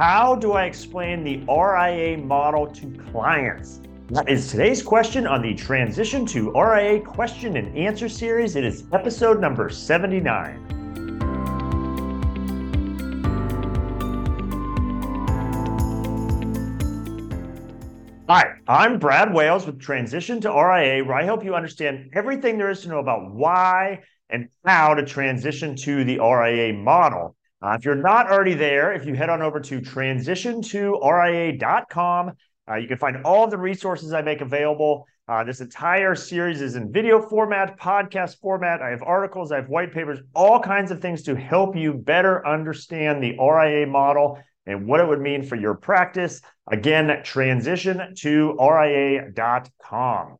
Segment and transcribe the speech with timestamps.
[0.00, 3.82] How do I explain the RIA model to clients?
[4.08, 8.56] That is today's question on the Transition to RIA question and answer series.
[8.56, 10.24] It is episode number 79.
[18.26, 22.70] Hi, I'm Brad Wales with Transition to RIA, where I help you understand everything there
[22.70, 27.36] is to know about why and how to transition to the RIA model.
[27.62, 32.32] Uh, if you're not already there, if you head on over to transitiontoria.com,
[32.70, 35.06] uh, you can find all the resources I make available.
[35.28, 38.80] Uh, this entire series is in video format, podcast format.
[38.80, 42.46] I have articles, I have white papers, all kinds of things to help you better
[42.46, 46.40] understand the RIA model and what it would mean for your practice.
[46.70, 50.36] Again, transition to RIA.com.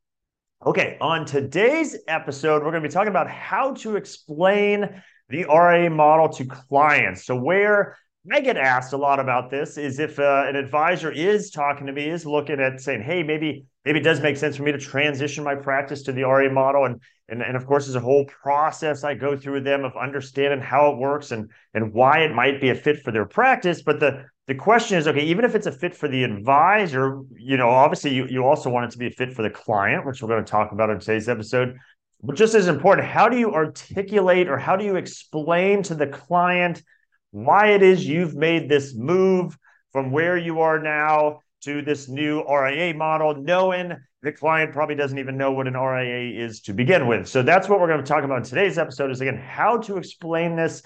[0.67, 5.89] Okay, on today's episode, we're going to be talking about how to explain the RA
[5.89, 7.25] model to clients.
[7.25, 7.97] So, where
[8.31, 11.93] I get asked a lot about this is if uh, an advisor is talking to
[11.93, 14.79] me, is looking at saying, "Hey, maybe maybe it does make sense for me to
[14.79, 18.27] transition my practice to the RA model," and and and of course, there's a whole
[18.27, 22.35] process I go through with them of understanding how it works and and why it
[22.35, 23.83] might be a fit for their practice.
[23.83, 27.57] But the the question is, okay, even if it's a fit for the advisor, you
[27.57, 30.21] know, obviously you you also want it to be a fit for the client, which
[30.21, 31.79] we're going to talk about in today's episode.
[32.23, 36.07] But just as important, how do you articulate or how do you explain to the
[36.07, 36.83] client
[37.31, 39.57] why it is you've made this move
[39.93, 45.19] from where you are now to this new RIA model, knowing the client probably doesn't
[45.19, 47.27] even know what an RIA is to begin with.
[47.27, 49.97] So that's what we're going to talk about in today's episode is again, how to
[49.97, 50.83] explain this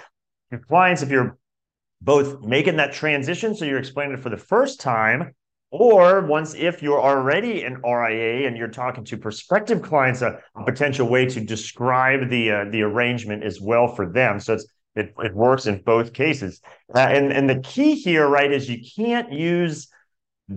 [0.52, 1.36] to clients if you're
[2.00, 3.54] both making that transition.
[3.56, 5.34] So you're explaining it for the first time,
[5.76, 10.64] or once if you're already an RIA and you're talking to prospective clients, a, a
[10.64, 14.38] potential way to describe the uh, the arrangement as well for them.
[14.38, 16.60] So it's it, it works in both cases.
[16.94, 19.88] Uh, and and the key here, right, is you can't use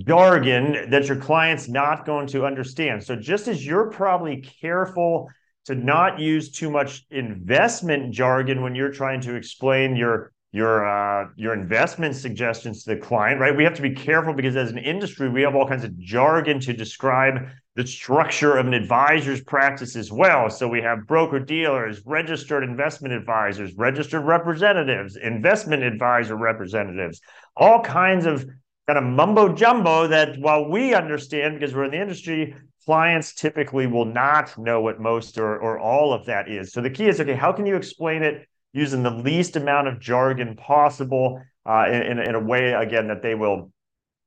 [0.05, 3.03] jargon that your client's not going to understand.
[3.03, 5.31] So just as you're probably careful
[5.65, 11.29] to not use too much investment jargon when you're trying to explain your your uh,
[11.35, 13.55] your investment suggestions to the client, right?
[13.55, 16.59] We have to be careful because as an industry, we have all kinds of jargon
[16.61, 20.49] to describe the structure of an advisor's practice as well.
[20.49, 27.21] So we have broker dealers, registered investment advisors, registered representatives, investment advisor representatives,
[27.55, 28.45] all kinds of
[28.87, 33.85] kind of mumbo jumbo that while we understand because we're in the industry, clients typically
[33.85, 36.71] will not know what most or, or all of that is.
[36.71, 38.47] So the key is okay, how can you explain it?
[38.73, 43.35] Using the least amount of jargon possible uh, in, in a way, again, that they
[43.35, 43.71] will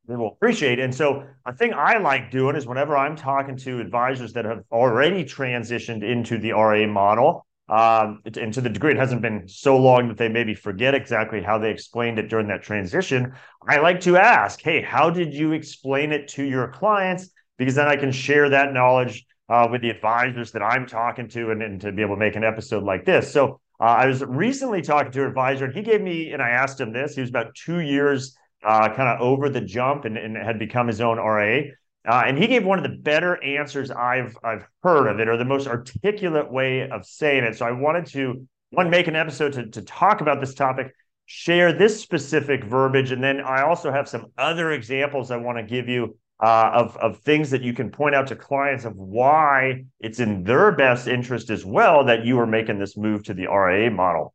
[0.06, 0.80] they will appreciate.
[0.80, 4.64] And so a thing I like doing is whenever I'm talking to advisors that have
[4.72, 9.76] already transitioned into the RA model, um, and to the degree it hasn't been so
[9.76, 13.32] long that they maybe forget exactly how they explained it during that transition,
[13.68, 17.30] I like to ask, hey, how did you explain it to your clients?
[17.56, 21.52] Because then I can share that knowledge uh, with the advisors that I'm talking to
[21.52, 23.32] and, and to be able to make an episode like this.
[23.32, 26.50] So uh, I was recently talking to an advisor, and he gave me, and I
[26.50, 27.14] asked him this.
[27.14, 30.86] He was about two years uh, kind of over the jump and, and had become
[30.86, 31.60] his own RA.
[32.06, 35.36] Uh, and he gave one of the better answers I've I've heard of it, or
[35.36, 37.56] the most articulate way of saying it.
[37.56, 40.94] So I wanted to one make an episode to, to talk about this topic,
[41.26, 45.64] share this specific verbiage, and then I also have some other examples I want to
[45.64, 49.84] give you uh, of, of things that you can point out to clients of why
[50.00, 53.46] it's in their best interest as well that you are making this move to the
[53.46, 54.32] RIA model.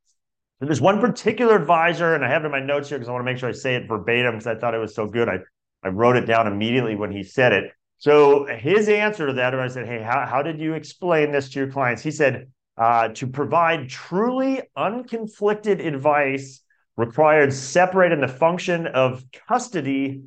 [0.59, 3.11] So there's one particular advisor, and I have it in my notes here because I
[3.11, 5.27] want to make sure I say it verbatim because I thought it was so good.
[5.27, 5.39] I,
[5.83, 7.71] I wrote it down immediately when he said it.
[7.97, 11.49] So his answer to that, when I said, Hey, how, how did you explain this
[11.49, 12.03] to your clients?
[12.03, 16.61] He said, uh, to provide truly unconflicted advice
[16.97, 20.23] required separating the function of custody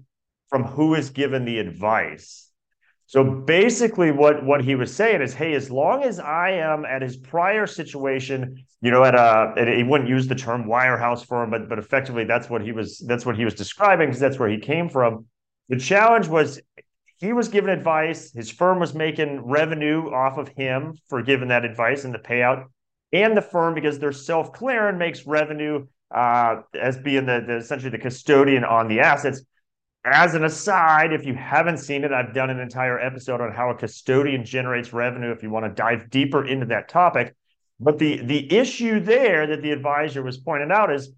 [0.48, 2.48] from who is given the advice.
[3.06, 7.00] So basically, what what he was saying is, hey, as long as I am at
[7.00, 11.70] his prior situation, you know, at a, he wouldn't use the term wirehouse firm, but
[11.70, 14.58] but effectively that's what he was that's what he was describing because that's where he
[14.58, 15.25] came from.
[15.70, 16.61] The challenge was
[17.17, 21.64] he was given advice, his firm was making revenue off of him for giving that
[21.64, 22.67] advice and the payout,
[23.12, 27.90] and the firm because they're self clearing makes revenue uh, as being the, the essentially
[27.90, 29.40] the custodian on the assets
[30.05, 33.71] as an aside, if you haven't seen it, I've done an entire episode on how
[33.71, 37.35] a custodian generates revenue if you want to dive deeper into that topic.
[37.81, 41.12] But the the issue there that the advisor was pointing out is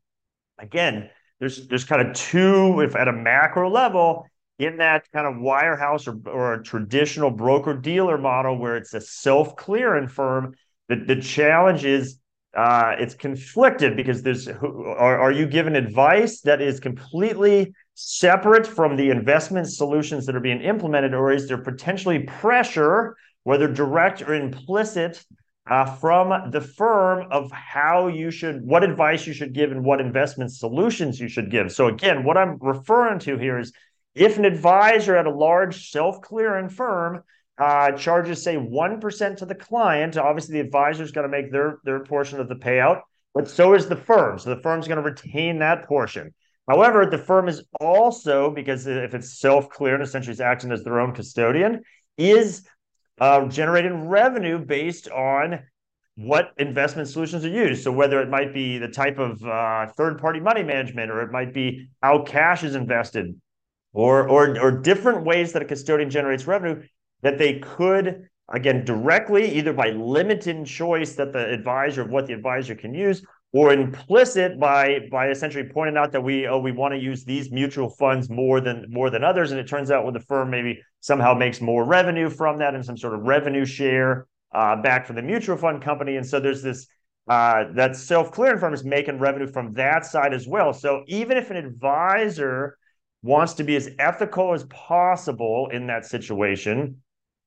[0.59, 4.27] again, there's there's kind of two, if at a macro level,
[4.59, 9.01] in that kind of wirehouse or, or a traditional broker dealer model where it's a
[9.01, 10.55] self-clearing firm,
[10.89, 12.19] the, the challenge is
[12.55, 18.97] uh, it's conflicted because there's are, are you given advice that is completely separate from
[18.97, 24.35] the investment solutions that are being implemented, or is there potentially pressure, whether direct or
[24.35, 25.25] implicit,
[25.69, 30.01] uh, from the firm of how you should, what advice you should give, and what
[30.01, 31.71] investment solutions you should give?
[31.71, 33.73] So again, what I'm referring to here is
[34.15, 37.23] if an advisor at a large self-clearing firm
[37.61, 40.17] uh, charges say 1% to the client.
[40.17, 43.03] Obviously, the advisor's got to make their, their portion of the payout,
[43.35, 44.39] but so is the firm.
[44.39, 46.33] So the firm's going to retain that portion.
[46.71, 51.01] However, the firm is also, because if it's self clearing, essentially it's acting as their
[51.01, 51.83] own custodian,
[52.17, 52.65] is
[53.21, 55.65] uh, generating revenue based on
[56.15, 57.83] what investment solutions are used.
[57.83, 61.33] So whether it might be the type of uh, third party money management, or it
[61.33, 63.35] might be how cash is invested,
[63.93, 66.85] or, or, or different ways that a custodian generates revenue,
[67.23, 72.33] that they could again directly either by limiting choice that the advisor of what the
[72.33, 76.95] advisor can use or implicit by by essentially pointing out that we oh we want
[76.95, 79.51] to use these mutual funds more than more than others.
[79.51, 82.85] And it turns out when the firm maybe somehow makes more revenue from that and
[82.85, 86.17] some sort of revenue share uh, back from the mutual fund company.
[86.17, 86.87] And so there's this
[87.29, 90.73] uh, that self-clearing firm is making revenue from that side as well.
[90.73, 92.77] So even if an advisor
[93.23, 96.97] wants to be as ethical as possible in that situation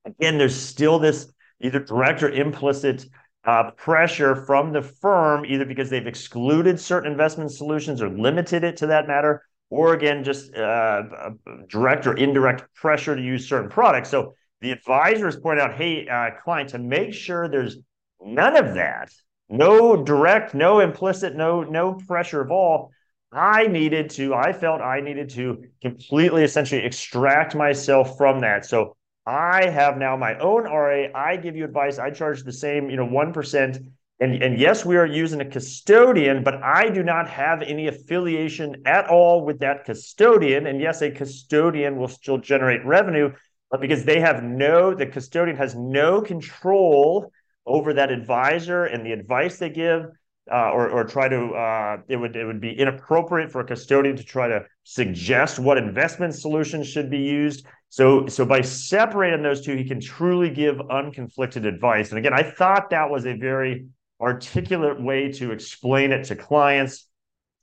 [0.04, 3.06] Again, there's still this either direct or implicit
[3.46, 8.76] uh, pressure from the firm, either because they've excluded certain investment solutions or limited it
[8.78, 11.02] to that matter, or again, just uh,
[11.68, 14.08] direct or indirect pressure to use certain products.
[14.08, 17.76] So the advisors point out, hey, uh, client, to make sure there's
[18.22, 19.10] none of that,
[19.48, 22.90] no direct, no implicit, no no pressure of all.
[23.32, 28.64] I needed to, I felt I needed to completely essentially extract myself from that.
[28.64, 31.06] So I have now my own RA.
[31.14, 31.98] I give you advice.
[31.98, 33.86] I charge the same, you know, 1%.
[34.20, 38.82] And, and yes, we are using a custodian, but I do not have any affiliation
[38.86, 40.66] at all with that custodian.
[40.66, 43.32] And yes, a custodian will still generate revenue,
[43.70, 47.32] but because they have no, the custodian has no control
[47.66, 50.06] over that advisor and the advice they give,
[50.52, 54.16] uh, or or try to uh, it would it would be inappropriate for a custodian
[54.16, 57.66] to try to suggest what investment solutions should be used.
[57.88, 62.10] So, so by separating those two, he can truly give unconflicted advice.
[62.10, 63.86] And again, I thought that was a very
[64.20, 67.06] articulate way to explain it to clients.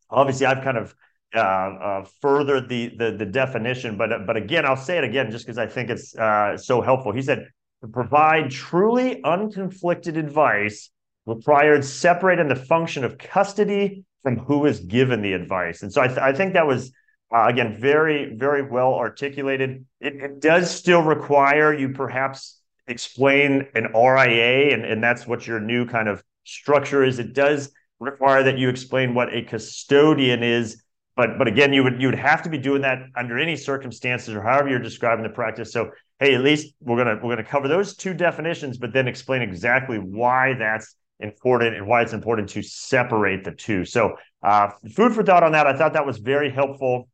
[0.10, 0.96] Obviously, I've kind of
[1.36, 5.46] uh, uh, furthered the, the the definition, but but again, I'll say it again just
[5.46, 7.12] because I think it's uh, so helpful.
[7.14, 7.48] He said
[7.82, 10.91] to provide truly unconflicted advice
[11.26, 15.84] required separating the function of custody from who is given the advice.
[15.84, 16.92] And so I, th- I think that was
[17.34, 19.86] uh, again, very, very well articulated.
[20.02, 25.60] It, it, does still require you perhaps explain an RIA, and, and that's what your
[25.60, 27.20] new kind of structure is.
[27.20, 30.84] It does require that you explain what a custodian is.
[31.16, 34.34] But, but again, you would you would have to be doing that under any circumstances
[34.34, 35.72] or however you're describing the practice.
[35.72, 39.42] So hey, at least we're gonna we're gonna cover those two definitions, but then explain
[39.42, 43.86] exactly why that's important and why it's important to separate the two.
[43.86, 45.68] So uh, food for thought on that.
[45.68, 47.10] I thought that was very helpful.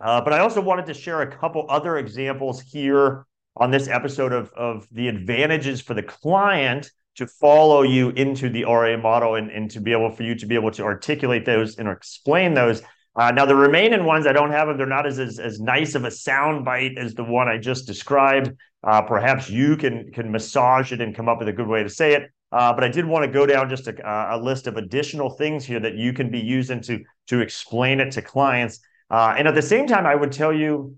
[0.00, 3.26] Uh, but I also wanted to share a couple other examples here
[3.56, 8.64] on this episode of, of the advantages for the client to follow you into the
[8.64, 11.76] RA model and, and to be able for you to be able to articulate those
[11.76, 12.82] and explain those.
[13.16, 14.78] Uh, now, the remaining ones, I don't have them.
[14.78, 17.86] They're not as, as, as nice of a sound bite as the one I just
[17.86, 18.52] described.
[18.82, 21.90] Uh, perhaps you can, can massage it and come up with a good way to
[21.90, 22.30] say it.
[22.52, 25.64] Uh, but I did want to go down just a, a, list of additional things
[25.64, 28.80] here that you can be using to, to explain it to clients.
[29.08, 30.96] Uh, and at the same time, I would tell you,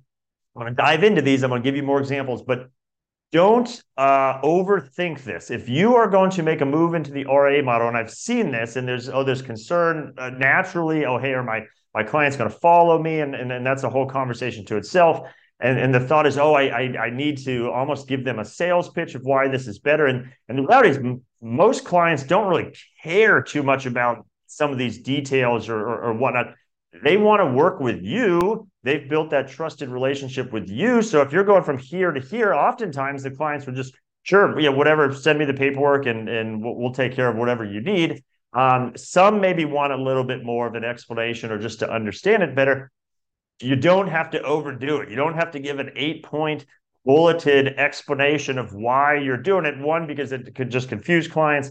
[0.56, 1.42] I'm going to dive into these.
[1.42, 2.71] I'm going to give you more examples, but
[3.32, 5.50] don't uh, overthink this.
[5.50, 8.50] If you are going to make a move into the RA model, and I've seen
[8.50, 11.06] this, and there's oh, there's concern uh, naturally.
[11.06, 11.62] Oh, hey, are my
[11.94, 15.26] my client's going to follow me, and, and and that's a whole conversation to itself.
[15.62, 18.45] And and the thought is, oh, I, I I need to almost give them a
[18.45, 20.07] sales pitch of why this is better.
[20.07, 20.99] And and the reality is,
[21.40, 26.12] most clients don't really care too much about some of these details or, or, or
[26.14, 26.54] whatnot
[27.02, 28.69] they want to work with you.
[28.83, 31.02] They've built that trusted relationship with you.
[31.02, 34.71] So if you're going from here to here, oftentimes the clients will just, sure, yeah,
[34.71, 38.23] whatever, send me the paperwork and, and we'll, we'll take care of whatever you need.
[38.52, 42.42] Um, some maybe want a little bit more of an explanation or just to understand
[42.42, 42.90] it better.
[43.61, 45.11] You don't have to overdo it.
[45.11, 46.66] You don't have to give an eight point
[47.04, 49.78] bulleted explanation of why you're doing it.
[49.78, 51.71] One, because it could just confuse clients.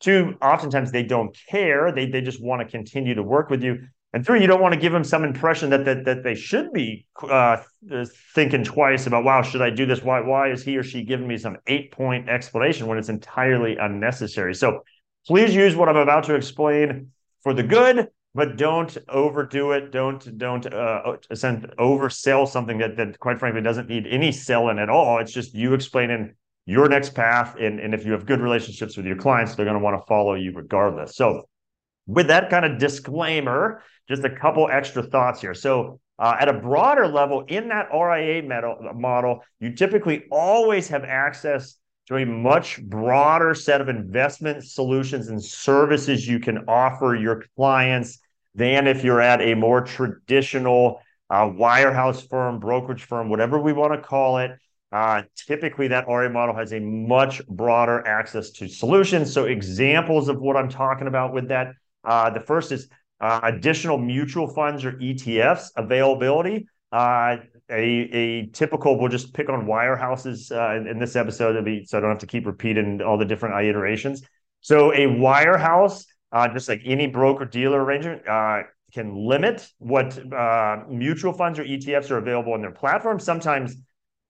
[0.00, 1.92] Two, oftentimes they don't care.
[1.92, 3.86] They, they just want to continue to work with you.
[4.12, 6.72] And three, you don't want to give them some impression that that that they should
[6.72, 7.58] be uh,
[8.34, 10.02] thinking twice about, wow, should I do this?
[10.02, 13.76] Why why is he or she giving me some eight point explanation when it's entirely
[13.76, 14.54] unnecessary?
[14.54, 14.80] So
[15.28, 19.90] please use what I'm about to explain for the good, but don't overdo it.
[19.90, 25.18] Don't don't uh, oversell something that that quite frankly doesn't need any selling at all.
[25.18, 26.34] It's just you explaining
[26.66, 29.78] your next path, and and if you have good relationships with your clients, they're going
[29.78, 31.16] to want to follow you regardless.
[31.16, 31.48] So,
[32.06, 35.54] with that kind of disclaimer, just a couple extra thoughts here.
[35.54, 36.00] So.
[36.22, 38.42] Uh, at a broader level, in that RIA
[38.94, 41.76] model, you typically always have access
[42.10, 48.18] to a much broader set of investment solutions and services you can offer your clients
[48.56, 51.00] than if you're at a more traditional
[51.30, 54.50] uh, wirehouse firm, brokerage firm, whatever we want to call it.
[54.90, 59.32] Uh, typically, that RIA model has a much broader access to solutions.
[59.32, 62.88] So, examples of what I'm talking about with that uh, the first is
[63.20, 66.66] uh, additional mutual funds or ETFs availability.
[67.70, 71.98] A, a typical, we'll just pick on wirehouses uh, in, in this episode, be, so
[71.98, 74.22] I don't have to keep repeating all the different iterations.
[74.60, 78.62] So a wirehouse, uh, just like any broker dealer arrangement, uh,
[78.92, 83.20] can limit what uh, mutual funds or ETFs are available on their platform.
[83.20, 83.76] Sometimes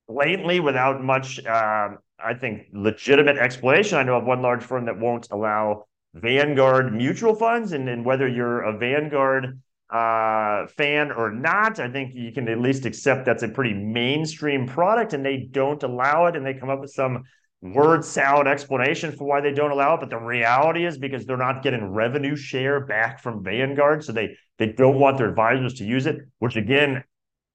[0.09, 3.99] blatantly, without much, um, I think, legitimate explanation.
[3.99, 8.29] I know of one large firm that won't allow Vanguard mutual funds, and, and whether
[8.29, 9.61] you're a Vanguard
[9.93, 11.81] uh, fan or not.
[11.81, 15.83] I think you can at least accept that's a pretty mainstream product and they don't
[15.83, 17.25] allow it and they come up with some
[17.63, 20.01] word salad explanation for why they don't allow it.
[20.01, 24.05] But the reality is because they're not getting revenue share back from Vanguard.
[24.05, 27.05] So they, they don't want their advisors to use it, which again,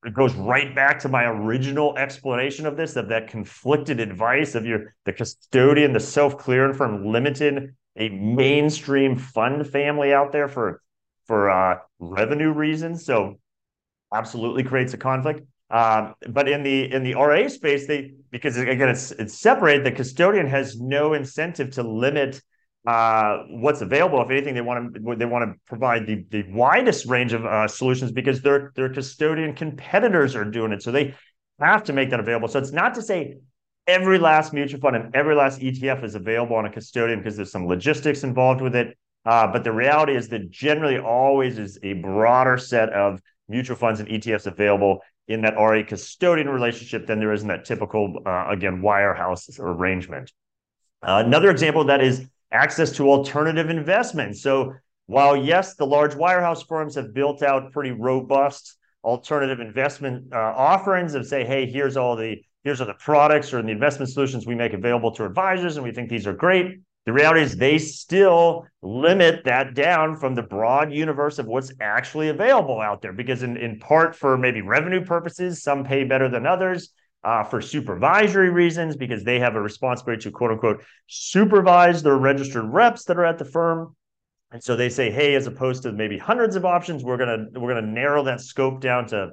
[0.03, 4.63] it goes right back to my original explanation of this, of that conflicted advice of
[4.65, 10.81] your the custodian, the self-clearing firm limited a mainstream fund family out there for
[11.25, 13.05] for uh, revenue reasons.
[13.05, 13.39] So
[14.13, 15.41] absolutely creates a conflict.
[15.69, 19.85] Um, but in the in the RA space, they because again it's it's separated.
[19.85, 22.41] The custodian has no incentive to limit
[22.85, 24.21] uh, what's available.
[24.21, 27.67] If anything, they want to they want to provide the the widest range of uh,
[27.67, 30.83] solutions because their their custodian competitors are doing it.
[30.83, 31.15] So they
[31.59, 32.47] have to make that available.
[32.47, 33.37] So it's not to say
[33.87, 37.51] every last mutual fund and every last ETF is available on a custodian because there's
[37.51, 38.97] some logistics involved with it.
[39.25, 43.99] Uh, but the reality is that generally always is a broader set of mutual funds
[43.99, 48.45] and ETFs available in that RA custodian relationship than there is in that typical, uh,
[48.49, 50.31] again, wirehouse arrangement.
[51.01, 54.41] Uh, another example that is access to alternative investments.
[54.41, 54.73] So
[55.07, 61.13] while yes, the large wirehouse firms have built out pretty robust alternative investment uh, offerings
[61.13, 64.55] of say, hey, here's all the here's all the products or the investment solutions we
[64.55, 66.79] make available to advisors, and we think these are great.
[67.05, 72.29] The reality is they still limit that down from the broad universe of what's actually
[72.29, 76.45] available out there because in, in part for maybe revenue purposes, some pay better than
[76.45, 76.89] others.
[77.23, 82.65] Uh, for supervisory reasons, because they have a responsibility to quote unquote supervise their registered
[82.71, 83.95] reps that are at the firm.
[84.51, 87.73] And so they say, hey, as opposed to maybe hundreds of options, we're gonna we're
[87.73, 89.31] gonna narrow that scope down to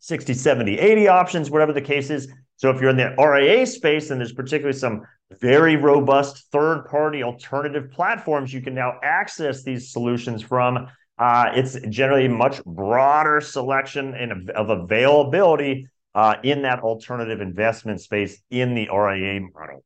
[0.00, 2.32] 60, 70, 80 options, whatever the case is.
[2.56, 5.02] So if you're in the RIA space, and there's particularly some
[5.40, 10.88] very robust third party alternative platforms you can now access these solutions from.
[11.18, 18.00] Uh, it's generally a much broader selection and of availability uh, in that alternative investment
[18.00, 19.84] space in the RIA model.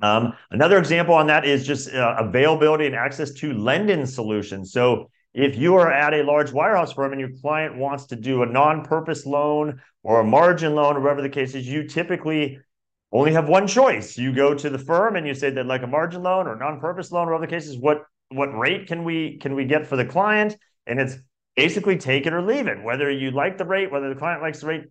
[0.00, 4.72] Um, another example on that is just uh, availability and access to lending solutions.
[4.72, 8.42] So if you are at a large wirehouse firm and your client wants to do
[8.42, 12.58] a non-purpose loan or a margin loan or whatever the case is, you typically
[13.14, 14.18] only have one choice.
[14.18, 17.12] You go to the firm and you say that like a margin loan or non-purpose
[17.12, 20.56] loan, or other cases, what what rate can we can we get for the client?
[20.86, 21.16] And it's
[21.56, 22.82] basically take it or leave it.
[22.82, 24.84] Whether you like the rate, whether the client likes the rate,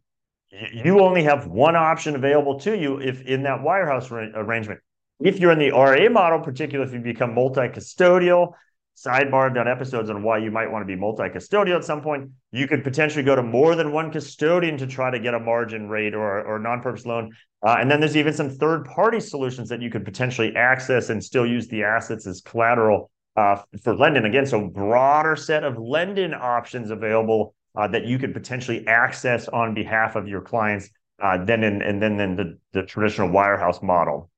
[0.72, 4.80] you only have one option available to you if in that wirehouse arrangement.
[5.20, 8.54] If you're in the RA model, particularly if you become multi-custodial,
[8.96, 12.30] sidebar I've done episodes on why you might want to be multi-custodial at some point.
[12.52, 15.90] You could potentially go to more than one custodian to try to get a margin
[15.90, 17.32] rate or, or non-purpose loan.
[17.66, 21.46] Uh, and then there's even some third-party solutions that you could potentially access and still
[21.46, 24.26] use the assets as collateral uh, for lending.
[24.26, 29.74] Again, so broader set of lending options available uh, that you could potentially access on
[29.74, 30.90] behalf of your clients
[31.22, 34.30] uh, than in, and then in the, the traditional wirehouse model.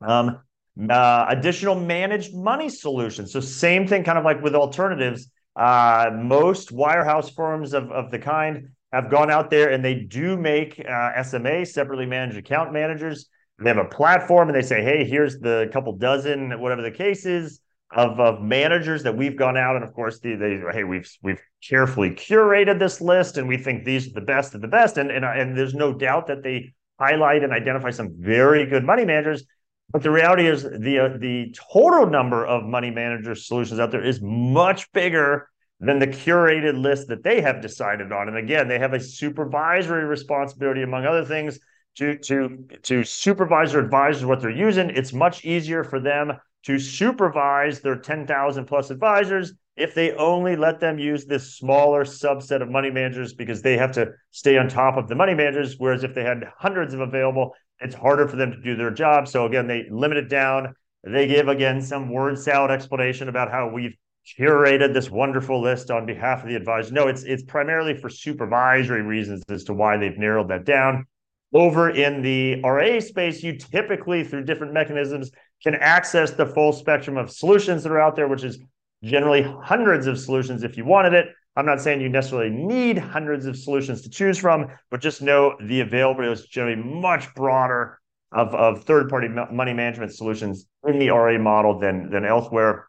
[0.00, 0.40] Um,
[0.90, 3.32] uh, additional managed money solutions.
[3.32, 5.30] So same thing, kind of like with alternatives.
[5.54, 10.36] Uh, most wirehouse firms of, of the kind have gone out there and they do
[10.36, 13.28] make uh, SMA, separately managed account managers.
[13.58, 17.24] They have a platform and they say, hey, here's the couple dozen, whatever the case
[17.24, 19.76] is, of, of managers that we've gone out.
[19.76, 23.84] And of course, they, they hey, we've we've carefully curated this list and we think
[23.84, 24.98] these are the best of the best.
[24.98, 29.04] And, and, and there's no doubt that they highlight and identify some very good money
[29.04, 29.44] managers
[29.92, 34.04] But the reality is the uh, the total number of money manager solutions out there
[34.04, 35.48] is much bigger
[35.80, 38.28] than the curated list that they have decided on.
[38.28, 41.60] And again, they have a supervisory responsibility, among other things,
[41.96, 44.90] to to to supervise or advise what they're using.
[44.90, 46.32] It's much easier for them
[46.64, 52.62] to supervise their 10,000 plus advisors if they only let them use this smaller subset
[52.62, 55.74] of money managers because they have to stay on top of the money managers.
[55.78, 59.28] Whereas if they had hundreds of available, it's harder for them to do their job.
[59.28, 60.74] So again, they limit it down.
[61.04, 63.94] They give again some word salad explanation about how we've
[64.38, 66.92] curated this wonderful list on behalf of the advisor.
[66.92, 71.06] No, it's it's primarily for supervisory reasons as to why they've narrowed that down.
[71.52, 75.30] Over in the RA space, you typically, through different mechanisms,
[75.62, 78.58] can access the full spectrum of solutions that are out there, which is
[79.06, 81.28] generally hundreds of solutions if you wanted it.
[81.56, 85.56] I'm not saying you necessarily need hundreds of solutions to choose from, but just know
[85.62, 87.98] the availability is generally much broader
[88.32, 92.88] of, of third-party money management solutions in the RA model than, than elsewhere.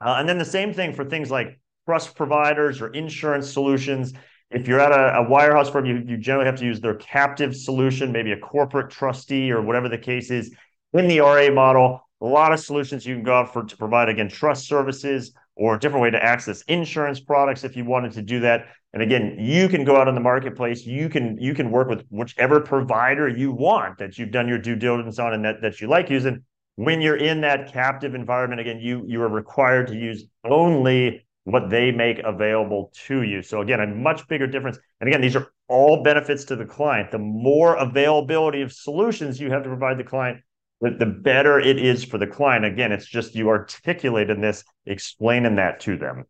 [0.00, 4.12] Uh, and then the same thing for things like trust providers or insurance solutions.
[4.50, 7.56] If you're at a, a wirehouse firm, you, you generally have to use their captive
[7.56, 10.54] solution, maybe a corporate trustee or whatever the case is.
[10.92, 14.08] In the RA model, a lot of solutions you can go out for to provide
[14.08, 18.22] again trust services or a different way to access insurance products if you wanted to
[18.22, 18.66] do that.
[18.92, 20.86] And again, you can go out on the marketplace.
[20.86, 24.76] You can you can work with whichever provider you want that you've done your due
[24.76, 26.44] diligence on and that that you like using.
[26.76, 31.70] When you're in that captive environment, again, you you are required to use only what
[31.70, 33.42] they make available to you.
[33.42, 34.78] So again, a much bigger difference.
[35.00, 37.10] And again, these are all benefits to the client.
[37.10, 40.40] The more availability of solutions you have to provide the client,
[40.80, 42.64] the, the better it is for the client.
[42.64, 46.24] Again, it's just you articulating this, explaining that to them.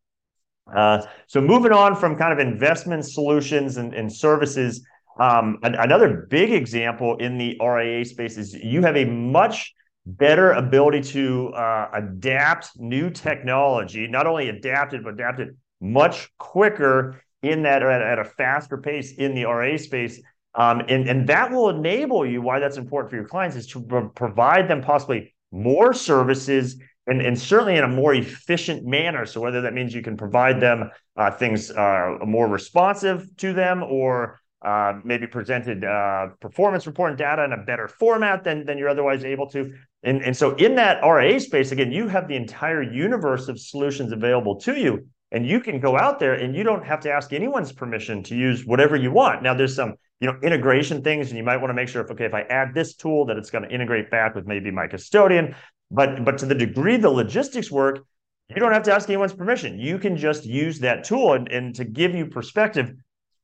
[0.74, 4.86] Uh, so moving on from kind of investment solutions and, and services,
[5.20, 9.72] um, another big example in the RIA space is you have a much
[10.06, 16.30] better ability to uh, adapt new technology, not only adapt it, but adapt it much
[16.38, 20.20] quicker in that at, at a faster pace in the RA space.
[20.56, 23.82] Um, and, and that will enable you, why that's important for your clients, is to
[23.82, 29.26] pro- provide them possibly more services and, and certainly in a more efficient manner.
[29.26, 33.82] So whether that means you can provide them uh, things uh, more responsive to them
[33.82, 38.78] or uh, maybe presented uh, performance report and data in a better format than, than
[38.78, 39.74] you're otherwise able to.
[40.02, 44.12] And, and so in that RA space, again, you have the entire universe of solutions
[44.12, 45.06] available to you.
[45.34, 48.36] And you can go out there and you don't have to ask anyone's permission to
[48.36, 49.42] use whatever you want.
[49.42, 52.10] Now, there's some you know integration things, and you might want to make sure if
[52.12, 54.86] okay, if I add this tool, that it's going to integrate back with maybe my
[54.86, 55.56] custodian.
[55.90, 58.06] But but to the degree the logistics work,
[58.48, 59.76] you don't have to ask anyone's permission.
[59.76, 61.32] You can just use that tool.
[61.32, 62.94] And, and to give you perspective,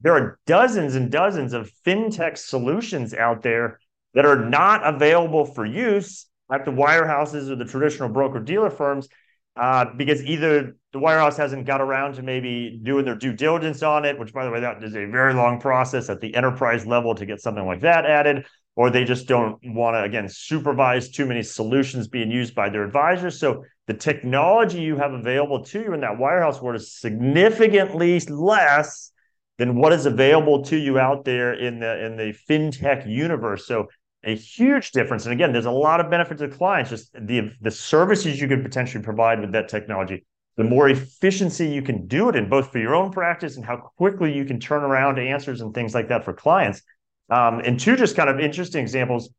[0.00, 3.80] there are dozens and dozens of fintech solutions out there
[4.14, 9.08] that are not available for use at the wirehouses or the traditional broker dealer firms
[9.56, 14.04] uh, because either the wirehouse hasn't got around to maybe doing their due diligence on
[14.04, 17.14] it, which by the way, that is a very long process at the enterprise level
[17.14, 21.26] to get something like that added, or they just don't want to again supervise too
[21.26, 23.38] many solutions being used by their advisors.
[23.38, 29.12] So the technology you have available to you in that wirehouse world is significantly less
[29.58, 33.66] than what is available to you out there in the in the fintech universe.
[33.66, 33.88] So
[34.24, 35.24] a huge difference.
[35.24, 38.62] And again, there's a lot of benefit to clients, just the, the services you could
[38.62, 40.24] potentially provide with that technology.
[40.60, 43.78] The more efficiency you can do it in, both for your own practice and how
[43.96, 46.82] quickly you can turn around answers and things like that for clients.
[47.30, 49.30] Um, and two just kind of interesting examples.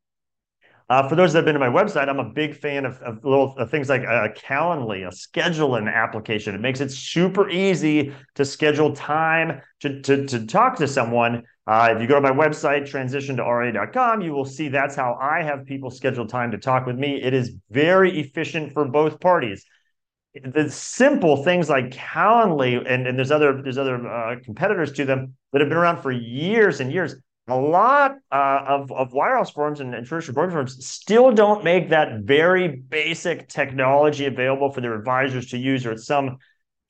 [0.90, 3.24] Uh, for those that have been to my website, I'm a big fan of, of
[3.24, 6.56] little of things like a Calendly, a scheduling application.
[6.56, 11.94] It makes it super easy to schedule time to, to, to talk to someone uh,
[11.96, 15.44] if you go to my website, transition to ra.com, you will see that's how I
[15.44, 17.22] have people schedule time to talk with me.
[17.22, 19.64] It is very efficient for both parties.
[20.34, 25.36] The simple things like Calendly, and, and there's other there's other uh, competitors to them
[25.52, 27.16] that have been around for years and years.
[27.48, 31.90] A lot uh, of, of wirehouse firms and, and traditional brokerage firms still don't make
[31.90, 36.38] that very basic technology available for their advisors to use, or it's some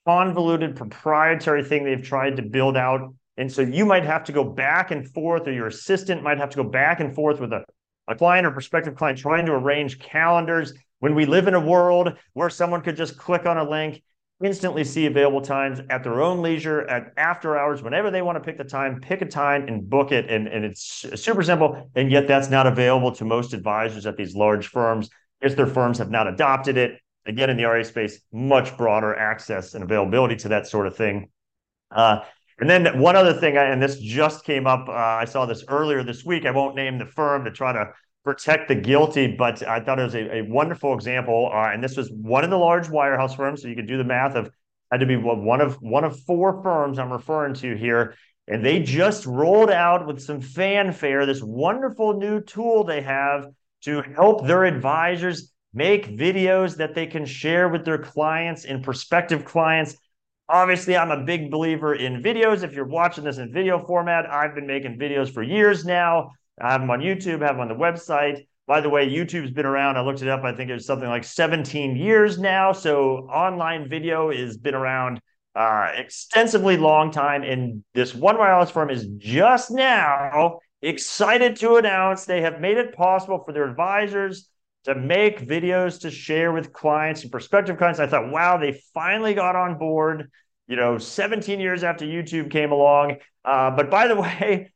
[0.06, 4.44] convoluted proprietary thing they've tried to build out and so you might have to go
[4.44, 7.64] back and forth, or your assistant might have to go back and forth with a,
[8.08, 10.74] a client or prospective client trying to arrange calendars.
[11.02, 14.04] When we live in a world where someone could just click on a link,
[14.44, 18.40] instantly see available times at their own leisure, at after hours, whenever they want to
[18.40, 20.30] pick the time, pick a time and book it.
[20.30, 21.90] And, and it's super simple.
[21.96, 25.10] And yet that's not available to most advisors at these large firms
[25.42, 27.00] if their firms have not adopted it.
[27.26, 31.30] Again, in the RA space, much broader access and availability to that sort of thing.
[31.90, 32.20] Uh,
[32.60, 34.88] and then one other thing, and this just came up.
[34.88, 36.46] Uh, I saw this earlier this week.
[36.46, 37.92] I won't name the firm to try to
[38.24, 41.50] protect the guilty, but I thought it was a, a wonderful example.
[41.54, 44.04] Uh, and this was one of the large wirehouse firms, so you could do the
[44.04, 44.52] math of
[44.92, 48.16] had to be one of one of four firms I'm referring to here.
[48.48, 53.48] And they just rolled out with some fanfare this wonderful new tool they have
[53.84, 59.46] to help their advisors make videos that they can share with their clients and prospective
[59.46, 59.96] clients.
[60.50, 62.64] Obviously, I'm a big believer in videos.
[62.64, 66.32] If you're watching this in video format, I've been making videos for years now.
[66.60, 68.48] I have them on YouTube, have them on the website.
[68.68, 69.98] By the way, YouTube's been around.
[69.98, 70.44] I looked it up.
[70.44, 72.72] I think it's something like 17 years now.
[72.72, 75.20] So online video has been around
[75.56, 77.44] uh, extensively long time.
[77.44, 82.96] And this one wirehouse firm is just now excited to announce they have made it
[82.96, 84.48] possible for their advisors
[84.84, 88.00] to make videos to share with clients and prospective clients.
[88.00, 90.32] I thought, wow, they finally got on board.
[90.68, 93.18] You know, 17 years after YouTube came along.
[93.44, 94.72] Uh, but by the way,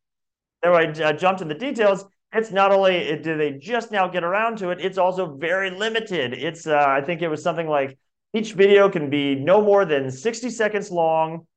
[0.74, 2.06] I uh, jumped in the details.
[2.34, 6.34] It's not only do they just now get around to it, it's also very limited.
[6.34, 7.98] It's uh, I think it was something like
[8.34, 11.48] each video can be no more than 60 seconds long.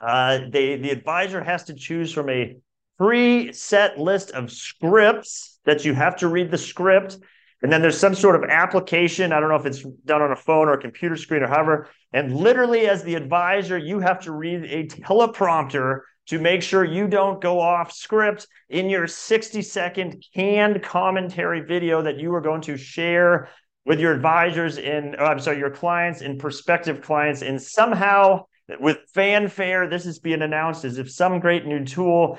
[0.00, 2.56] Uh, they the advisor has to choose from a
[2.98, 7.18] pre-set list of scripts that you have to read the script.
[7.62, 9.32] And then there's some sort of application.
[9.32, 11.88] I don't know if it's done on a phone or a computer screen or however.
[12.12, 17.08] And literally, as the advisor, you have to read a teleprompter to make sure you
[17.08, 22.60] don't go off script in your 60 second canned commentary video that you are going
[22.62, 23.48] to share
[23.84, 27.42] with your advisors in, oh, I'm sorry, your clients and prospective clients.
[27.42, 28.44] And somehow,
[28.80, 32.38] with fanfare, this is being announced as if some great new tool.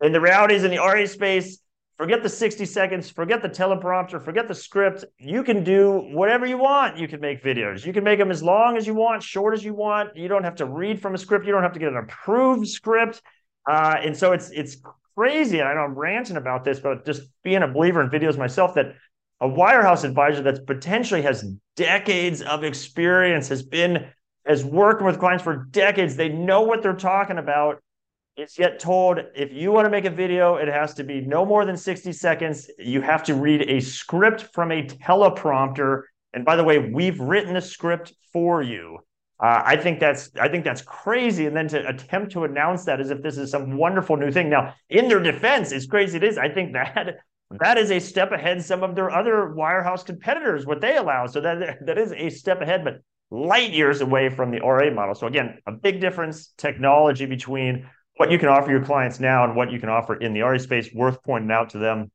[0.00, 1.58] And the reality is in the RA space,
[2.02, 5.04] forget the 60 seconds, forget the teleprompter, forget the script.
[5.18, 6.98] You can do whatever you want.
[6.98, 7.86] You can make videos.
[7.86, 10.16] You can make them as long as you want, short as you want.
[10.16, 11.46] You don't have to read from a script.
[11.46, 13.22] You don't have to get an approved script.
[13.70, 14.78] Uh, and so it's it's
[15.14, 15.60] crazy.
[15.60, 18.74] And I know I'm ranting about this, but just being a believer in videos myself,
[18.74, 18.96] that
[19.40, 21.44] a wirehouse advisor that's potentially has
[21.76, 24.08] decades of experience, has been
[24.44, 26.16] has worked with clients for decades.
[26.16, 27.80] They know what they're talking about
[28.36, 31.44] it's yet told if you want to make a video, it has to be no
[31.44, 32.70] more than 60 seconds.
[32.78, 36.02] You have to read a script from a teleprompter.
[36.32, 38.98] And by the way, we've written a script for you.
[39.38, 41.46] Uh, I think that's I think that's crazy.
[41.46, 44.48] And then to attempt to announce that as if this is some wonderful new thing.
[44.48, 47.16] Now, in their defense, as crazy it is, I think that
[47.60, 51.26] that is a step ahead some of their other wirehouse competitors, what they allow.
[51.26, 55.14] So that that is a step ahead, but light years away from the RA model.
[55.14, 57.88] So again, a big difference technology between
[58.22, 60.56] what you can offer your clients now and what you can offer in the RE
[60.56, 62.08] space worth pointing out to them.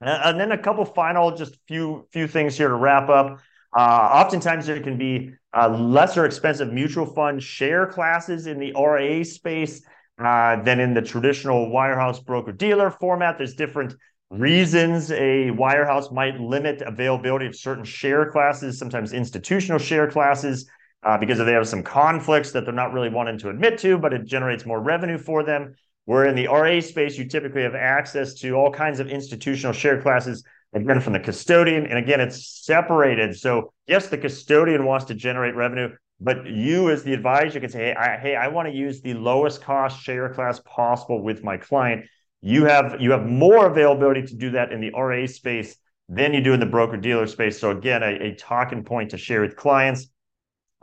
[0.00, 3.38] And then a couple final, just few few things here to wrap up.
[3.76, 9.22] Uh, oftentimes there can be uh, lesser expensive mutual fund share classes in the RA
[9.24, 9.84] space
[10.18, 13.36] uh, than in the traditional wirehouse broker dealer format.
[13.36, 13.94] There's different
[14.30, 20.66] reasons a wirehouse might limit availability of certain share classes, sometimes institutional share classes
[21.02, 24.12] uh, because they have some conflicts that they're not really wanting to admit to, but
[24.12, 25.74] it generates more revenue for them.
[26.04, 30.02] Where in the RA space, you typically have access to all kinds of institutional share
[30.02, 31.86] classes, again, from the custodian.
[31.86, 33.36] And again, it's separated.
[33.38, 37.78] So, yes, the custodian wants to generate revenue, but you, as the advisor, can say,
[37.86, 41.56] hey, I, hey, I want to use the lowest cost share class possible with my
[41.56, 42.04] client.
[42.40, 45.76] You have you have more availability to do that in the RA space
[46.08, 47.58] than you do in the broker dealer space.
[47.58, 50.08] So again, a, a talking point to share with clients.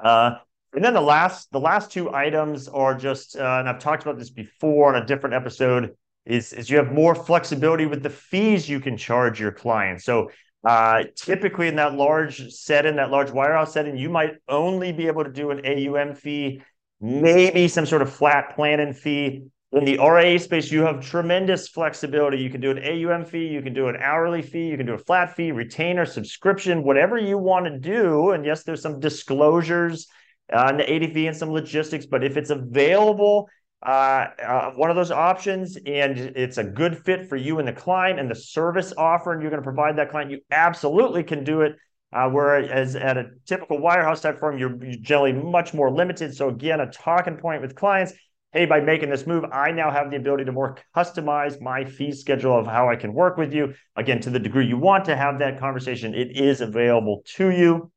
[0.03, 0.35] Uh,
[0.73, 4.19] and then the last the last two items are just, uh, and I've talked about
[4.19, 8.69] this before on a different episode, is, is you have more flexibility with the fees
[8.69, 10.05] you can charge your clients.
[10.05, 10.29] So
[10.63, 15.23] uh, typically in that large setting, that large wirehouse setting, you might only be able
[15.23, 16.61] to do an AUM fee,
[17.01, 19.43] maybe some sort of flat planning fee.
[19.71, 22.37] In the RA space, you have tremendous flexibility.
[22.37, 24.95] You can do an AUM fee, you can do an hourly fee, you can do
[24.95, 28.31] a flat fee, retainer, subscription, whatever you want to do.
[28.31, 30.07] And yes, there's some disclosures
[30.51, 33.47] on the ADV and some logistics, but if it's available,
[33.85, 37.73] uh, uh, one of those options and it's a good fit for you and the
[37.73, 41.61] client and the service offering you're going to provide that client, you absolutely can do
[41.61, 41.75] it.
[42.11, 46.35] Uh, whereas at a typical wirehouse type firm, you're generally much more limited.
[46.35, 48.13] So again, a talking point with clients
[48.51, 52.11] hey, by making this move, I now have the ability to more customize my fee
[52.11, 53.73] schedule of how I can work with you.
[53.95, 57.91] Again, to the degree you want to have that conversation, it is available to you.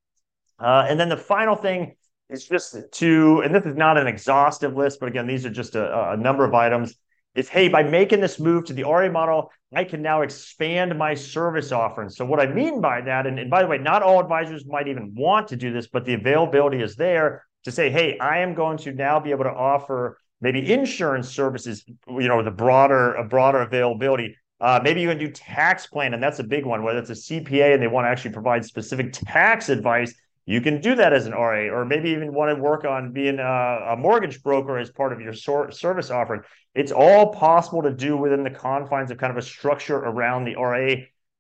[0.59, 1.97] Uh, and then the final thing
[2.29, 5.75] is just to, and this is not an exhaustive list, but again, these are just
[5.75, 6.95] a, a number of items.
[7.35, 11.15] Is hey, by making this move to the RA model, I can now expand my
[11.15, 12.15] service offerings.
[12.15, 14.87] So, what I mean by that, and, and by the way, not all advisors might
[14.87, 18.53] even want to do this, but the availability is there to say, hey, I am
[18.53, 23.24] going to now be able to offer maybe insurance services, you know, the broader a
[23.24, 24.37] broader availability.
[24.61, 26.83] Uh, maybe you can do tax plan, and that's a big one.
[26.83, 30.81] Whether it's a CPA and they want to actually provide specific tax advice, you can
[30.81, 33.96] do that as an RA, or maybe even want to work on being a, a
[33.96, 36.42] mortgage broker as part of your service offering.
[36.74, 40.57] It's all possible to do within the confines of kind of a structure around the
[40.57, 40.94] RA.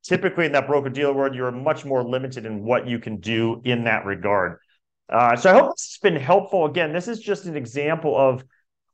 [0.04, 3.60] Typically, in that broker dealer world, you're much more limited in what you can do
[3.64, 4.58] in that regard.
[5.08, 6.66] Uh, so I hope this has been helpful.
[6.66, 8.44] Again, this is just an example of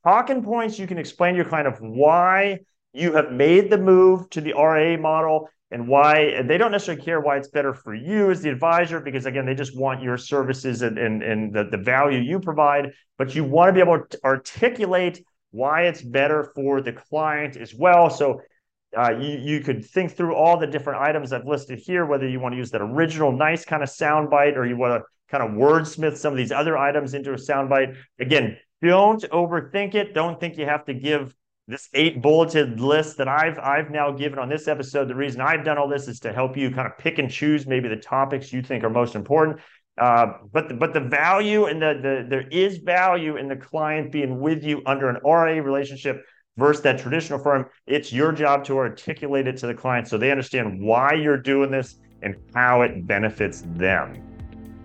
[0.05, 2.59] talking points you can explain your client of why
[2.93, 7.03] you have made the move to the RA model and why and they don't necessarily
[7.03, 10.17] care why it's better for you as the advisor because again they just want your
[10.17, 14.03] services and, and, and the, the value you provide but you want to be able
[14.09, 18.41] to articulate why it's better for the client as well so
[18.97, 22.41] uh, you, you could think through all the different items I've listed here, whether you
[22.41, 25.51] want to use that original nice kind of soundbite or you want to kind of
[25.51, 27.97] wordsmith some of these other items into a soundbite.
[28.19, 30.15] Again, don't overthink it.
[30.15, 31.35] Don't think you have to give
[31.67, 35.09] this eight bulleted list that I've I've now given on this episode.
[35.09, 37.67] The reason I've done all this is to help you kind of pick and choose
[37.67, 39.61] maybe the topics you think are most important.
[40.01, 44.13] Uh, but the, but the value and the, the there is value in the client
[44.13, 46.25] being with you under an RA relationship
[46.57, 47.67] versus that traditional firm.
[47.87, 51.71] It's your job to articulate it to the client so they understand why you're doing
[51.71, 54.23] this and how it benefits them.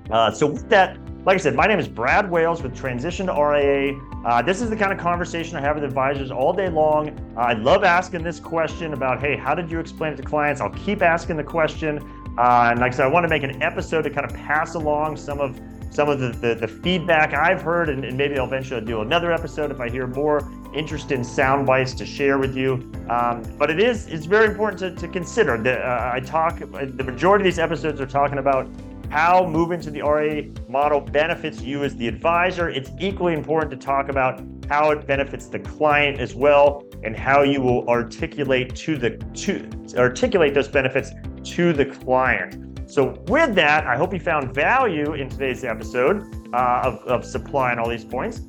[0.09, 3.33] Uh, so with that, like I said, my name is Brad Wales with Transition to
[3.33, 3.97] RIA.
[4.25, 7.17] Uh, this is the kind of conversation I have with advisors all day long.
[7.37, 10.59] Uh, I love asking this question about, hey, how did you explain it to clients?
[10.59, 11.99] I'll keep asking the question.
[12.37, 14.75] Uh, and like I said, I want to make an episode to kind of pass
[14.75, 15.59] along some of
[15.91, 19.31] some of the, the, the feedback I've heard, and, and, maybe I'll eventually do another
[19.31, 22.91] episode if I hear more interesting sound bites to share with you.
[23.09, 25.55] Um, but it is it's very important to, to consider.
[25.61, 28.67] that uh, I talk the majority of these episodes are talking about
[29.13, 32.69] how moving to the RA model benefits you as the advisor.
[32.69, 37.43] It's equally important to talk about how it benefits the client as well and how
[37.43, 41.11] you will articulate to the to articulate those benefits
[41.43, 42.89] to the client.
[42.89, 47.77] So with that, I hope you found value in today's episode uh, of, of supplying
[47.77, 48.41] all these points.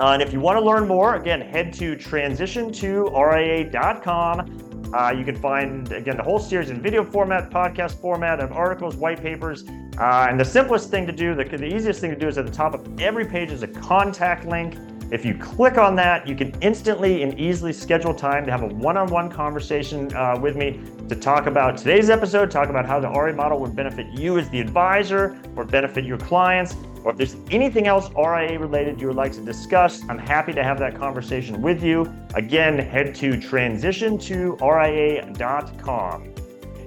[0.00, 4.61] Uh, and if you want to learn more, again, head to transition2ria.com
[4.92, 8.96] uh, you can find, again, the whole series in video format, podcast format, of articles,
[8.96, 9.64] white papers.
[9.98, 12.46] Uh, and the simplest thing to do, the, the easiest thing to do is at
[12.46, 14.76] the top of every page is a contact link.
[15.10, 18.66] If you click on that, you can instantly and easily schedule time to have a
[18.66, 22.98] one on one conversation uh, with me to talk about today's episode, talk about how
[22.98, 27.16] the RA model would benefit you as the advisor or benefit your clients or if
[27.16, 30.96] there's anything else RIA related you would like to discuss, I'm happy to have that
[30.96, 32.12] conversation with you.
[32.34, 36.28] Again, head to transition2ria.com.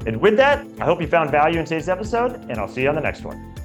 [0.05, 2.89] And with that, I hope you found value in today's episode, and I'll see you
[2.89, 3.55] on the next one.